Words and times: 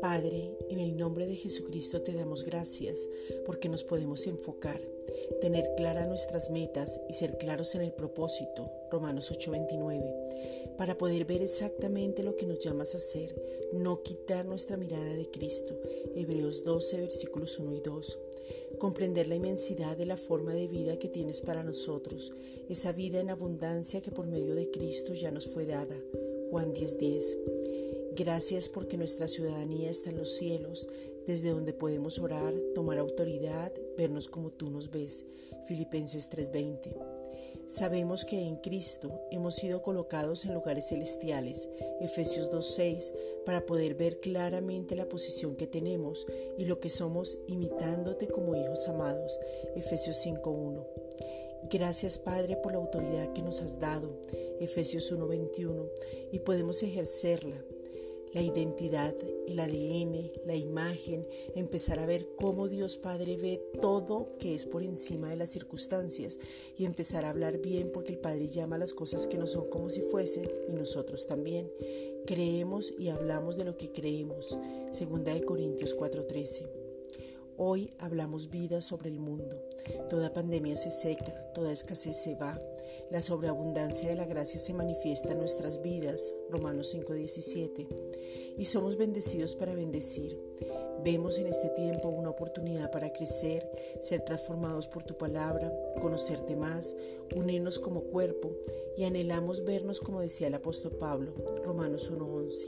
Padre, 0.00 0.50
en 0.68 0.80
el 0.80 0.96
nombre 0.96 1.26
de 1.26 1.36
Jesucristo 1.36 2.02
te 2.02 2.12
damos 2.14 2.44
gracias 2.44 3.08
porque 3.46 3.68
nos 3.68 3.84
podemos 3.84 4.26
enfocar, 4.26 4.80
tener 5.40 5.74
claras 5.76 6.08
nuestras 6.08 6.50
metas 6.50 7.00
y 7.08 7.14
ser 7.14 7.38
claros 7.38 7.74
en 7.76 7.82
el 7.82 7.92
propósito, 7.92 8.70
Romanos 8.90 9.30
8:29, 9.30 10.74
para 10.76 10.98
poder 10.98 11.26
ver 11.26 11.42
exactamente 11.42 12.22
lo 12.24 12.34
que 12.34 12.46
nos 12.46 12.58
llamas 12.58 12.94
a 12.94 12.98
hacer, 12.98 13.40
no 13.72 14.02
quitar 14.02 14.46
nuestra 14.46 14.76
mirada 14.76 15.14
de 15.14 15.30
Cristo, 15.30 15.78
Hebreos 16.16 16.64
12, 16.64 17.00
versículos 17.00 17.58
1 17.58 17.76
y 17.76 17.80
2 17.80 18.18
comprender 18.78 19.28
la 19.28 19.34
inmensidad 19.34 19.96
de 19.96 20.06
la 20.06 20.16
forma 20.16 20.54
de 20.54 20.66
vida 20.66 20.98
que 20.98 21.08
tienes 21.08 21.40
para 21.40 21.62
nosotros, 21.62 22.32
esa 22.68 22.92
vida 22.92 23.20
en 23.20 23.30
abundancia 23.30 24.00
que 24.00 24.10
por 24.10 24.26
medio 24.26 24.54
de 24.54 24.70
Cristo 24.70 25.12
ya 25.14 25.30
nos 25.30 25.46
fue 25.46 25.66
dada. 25.66 25.96
Juan 26.50 26.72
10:10. 26.72 27.36
Gracias 28.16 28.68
porque 28.68 28.96
nuestra 28.96 29.28
ciudadanía 29.28 29.90
está 29.90 30.10
en 30.10 30.18
los 30.18 30.34
cielos, 30.34 30.88
desde 31.26 31.50
donde 31.50 31.72
podemos 31.72 32.18
orar, 32.18 32.54
tomar 32.74 32.98
autoridad, 32.98 33.72
vernos 33.96 34.28
como 34.28 34.50
tú 34.50 34.70
nos 34.70 34.90
ves. 34.90 35.24
Filipenses 35.68 36.28
3:20. 36.28 37.19
Sabemos 37.70 38.24
que 38.24 38.36
en 38.36 38.56
Cristo 38.56 39.12
hemos 39.30 39.54
sido 39.54 39.80
colocados 39.80 40.44
en 40.44 40.54
lugares 40.54 40.88
celestiales, 40.88 41.68
Efesios 42.00 42.50
2.6, 42.50 43.12
para 43.46 43.64
poder 43.64 43.94
ver 43.94 44.18
claramente 44.18 44.96
la 44.96 45.08
posición 45.08 45.54
que 45.54 45.68
tenemos 45.68 46.26
y 46.58 46.64
lo 46.64 46.80
que 46.80 46.88
somos 46.88 47.38
imitándote 47.46 48.26
como 48.26 48.56
hijos 48.56 48.88
amados, 48.88 49.38
Efesios 49.76 50.16
5.1. 50.26 50.84
Gracias 51.70 52.18
Padre 52.18 52.56
por 52.56 52.72
la 52.72 52.78
autoridad 52.78 53.32
que 53.34 53.42
nos 53.42 53.60
has 53.60 53.78
dado, 53.78 54.18
Efesios 54.58 55.12
1.21, 55.12 55.88
y 56.32 56.40
podemos 56.40 56.82
ejercerla 56.82 57.56
la 58.32 58.42
identidad, 58.42 59.14
el 59.46 59.58
ADN, 59.58 60.30
la 60.46 60.54
imagen, 60.54 61.26
empezar 61.54 61.98
a 61.98 62.06
ver 62.06 62.28
cómo 62.36 62.68
Dios 62.68 62.96
Padre 62.96 63.36
ve 63.36 63.60
todo 63.80 64.36
que 64.38 64.54
es 64.54 64.66
por 64.66 64.82
encima 64.82 65.30
de 65.30 65.36
las 65.36 65.50
circunstancias 65.50 66.38
y 66.76 66.84
empezar 66.84 67.24
a 67.24 67.30
hablar 67.30 67.58
bien 67.58 67.90
porque 67.92 68.12
el 68.12 68.18
Padre 68.18 68.48
llama 68.48 68.78
las 68.78 68.94
cosas 68.94 69.26
que 69.26 69.38
no 69.38 69.46
son 69.46 69.68
como 69.68 69.90
si 69.90 70.00
fuesen 70.02 70.48
y 70.68 70.72
nosotros 70.72 71.26
también. 71.26 71.70
Creemos 72.26 72.94
y 72.98 73.08
hablamos 73.08 73.56
de 73.56 73.64
lo 73.64 73.76
que 73.76 73.90
creemos. 73.90 74.56
Segunda 74.92 75.34
de 75.34 75.42
Corintios 75.42 75.96
4:13. 75.96 76.68
Hoy 77.56 77.92
hablamos 77.98 78.50
vida 78.50 78.80
sobre 78.80 79.08
el 79.08 79.18
mundo. 79.18 79.62
Toda 80.08 80.32
pandemia 80.32 80.76
se 80.76 80.90
seca, 80.90 81.52
toda 81.52 81.72
escasez 81.72 82.16
se 82.16 82.34
va. 82.34 82.58
La 83.10 83.22
sobreabundancia 83.22 84.08
de 84.08 84.14
la 84.14 84.24
gracia 84.24 84.60
se 84.60 84.72
manifiesta 84.72 85.32
en 85.32 85.38
nuestras 85.38 85.82
vidas, 85.82 86.32
Romanos 86.48 86.94
5:17, 86.94 87.88
y 88.56 88.64
somos 88.66 88.96
bendecidos 88.96 89.54
para 89.54 89.74
bendecir. 89.74 90.38
Vemos 91.02 91.38
en 91.38 91.46
este 91.46 91.70
tiempo 91.70 92.08
una 92.08 92.30
oportunidad 92.30 92.90
para 92.90 93.12
crecer, 93.12 93.68
ser 94.02 94.20
transformados 94.22 94.86
por 94.86 95.02
tu 95.02 95.16
palabra, 95.16 95.72
conocerte 96.00 96.56
más, 96.56 96.94
unirnos 97.34 97.78
como 97.78 98.02
cuerpo 98.02 98.50
y 98.96 99.04
anhelamos 99.04 99.64
vernos 99.64 99.98
como 99.98 100.20
decía 100.20 100.48
el 100.48 100.54
apóstol 100.54 100.92
Pablo, 100.92 101.32
Romanos 101.64 102.10
1:11. 102.10 102.66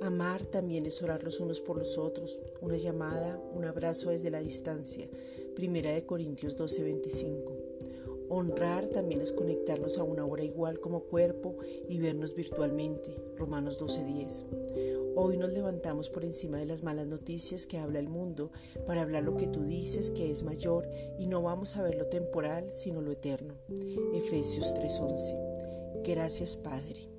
Amar 0.00 0.44
también 0.46 0.86
es 0.86 1.02
orar 1.02 1.24
los 1.24 1.40
unos 1.40 1.60
por 1.60 1.76
los 1.76 1.98
otros, 1.98 2.38
una 2.60 2.76
llamada, 2.76 3.40
un 3.52 3.64
abrazo 3.64 4.10
desde 4.10 4.30
la 4.30 4.40
distancia, 4.40 5.08
Primera 5.56 5.90
de 5.90 6.06
Corintios 6.06 6.56
12:25. 6.56 7.57
Honrar 8.30 8.88
también 8.88 9.20
es 9.20 9.32
conectarnos 9.32 9.98
a 9.98 10.02
una 10.02 10.24
hora 10.24 10.44
igual 10.44 10.80
como 10.80 11.04
cuerpo 11.04 11.56
y 11.88 11.98
vernos 11.98 12.34
virtualmente. 12.34 13.16
Romanos 13.36 13.78
12:10. 13.78 14.44
Hoy 15.16 15.36
nos 15.36 15.50
levantamos 15.50 16.10
por 16.10 16.24
encima 16.24 16.58
de 16.58 16.66
las 16.66 16.82
malas 16.82 17.06
noticias 17.06 17.66
que 17.66 17.78
habla 17.78 17.98
el 17.98 18.08
mundo 18.08 18.52
para 18.86 19.02
hablar 19.02 19.24
lo 19.24 19.36
que 19.36 19.48
tú 19.48 19.64
dices 19.64 20.10
que 20.10 20.30
es 20.30 20.44
mayor 20.44 20.88
y 21.18 21.26
no 21.26 21.42
vamos 21.42 21.76
a 21.76 21.82
ver 21.82 21.96
lo 21.96 22.06
temporal 22.06 22.70
sino 22.72 23.00
lo 23.00 23.12
eterno. 23.12 23.54
Efesios 24.14 24.74
3:11. 24.74 26.02
Gracias 26.04 26.56
Padre. 26.56 27.17